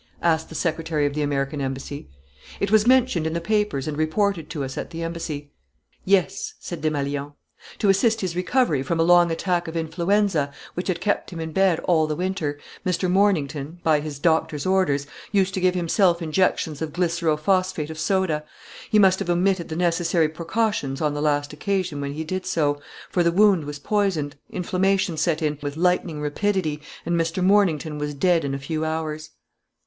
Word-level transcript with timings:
asked 0.23 0.49
the 0.49 0.55
secretary 0.55 1.05
of 1.05 1.13
the 1.13 1.21
American 1.21 1.61
Embassy. 1.61 2.09
"It 2.59 2.71
was 2.71 2.87
mentioned 2.87 3.27
in 3.27 3.33
the 3.33 3.39
papers 3.39 3.87
and 3.87 3.95
reported 3.95 4.49
to 4.49 4.63
us 4.63 4.75
at 4.75 4.89
the 4.89 5.03
embassy." 5.03 5.51
"Yes," 6.05 6.55
said 6.59 6.81
Desmalions. 6.81 7.33
"To 7.77 7.87
assist 7.87 8.21
his 8.21 8.35
recovery 8.35 8.81
from 8.81 8.99
a 8.99 9.03
long 9.03 9.29
attack 9.29 9.67
of 9.67 9.77
influenza 9.77 10.51
which 10.73 10.87
had 10.87 11.01
kept 11.01 11.29
him 11.29 11.39
in 11.39 11.51
bed 11.51 11.79
all 11.81 12.07
the 12.07 12.15
winter, 12.15 12.57
Mr. 12.83 13.11
Mornington, 13.11 13.79
by 13.83 13.99
his 13.99 14.17
doctor's 14.17 14.65
orders, 14.65 15.05
used 15.31 15.53
to 15.53 15.61
give 15.61 15.75
himself 15.75 16.19
injections 16.19 16.81
of 16.81 16.93
glycero 16.93 17.37
phosphate 17.37 17.91
of 17.91 17.99
soda. 17.99 18.43
He 18.89 18.97
must 18.97 19.19
have 19.19 19.29
omitted 19.29 19.69
the 19.69 19.75
necessary 19.75 20.29
precautions 20.29 20.99
on 20.99 21.13
the 21.13 21.21
last 21.21 21.53
occasion 21.53 22.01
when 22.01 22.13
he 22.13 22.23
did 22.23 22.47
so, 22.47 22.81
for 23.11 23.21
the 23.21 23.31
wound 23.31 23.65
was 23.65 23.77
poisoned, 23.77 24.35
inflammation 24.49 25.15
set 25.15 25.43
in 25.43 25.59
with 25.61 25.77
lightning 25.77 26.19
rapidity, 26.19 26.81
and 27.05 27.15
Mr. 27.15 27.43
Mornington 27.43 27.99
was 27.99 28.15
dead 28.15 28.43
in 28.43 28.55
a 28.55 28.57
few 28.57 28.83
hours." 28.83 29.29